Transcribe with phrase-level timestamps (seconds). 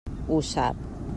[0.29, 0.89] Ho sap.